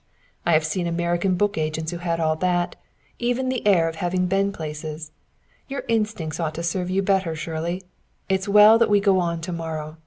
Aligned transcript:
I 0.47 0.53
have 0.53 0.65
seen 0.65 0.87
American 0.87 1.35
book 1.35 1.59
agents 1.59 1.91
who 1.91 1.99
had 1.99 2.19
all 2.19 2.35
that 2.37 2.75
even 3.19 3.49
the 3.49 3.67
air 3.67 3.87
of 3.87 3.97
having 3.97 4.25
been 4.25 4.51
places! 4.51 5.11
Your 5.67 5.83
instincts 5.87 6.39
ought 6.39 6.55
to 6.55 6.63
serve 6.63 6.89
you 6.89 7.03
better, 7.03 7.35
Shirley. 7.35 7.83
It's 8.27 8.47
well 8.49 8.79
that 8.79 8.89
we 8.89 8.99
go 8.99 9.19
on 9.19 9.41
to 9.41 9.51
morrow. 9.51 9.97